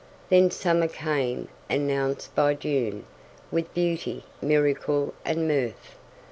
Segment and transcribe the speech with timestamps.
[0.29, 3.05] Then summer came, announced by June,
[3.51, 5.95] With beauty, miracle and mirth.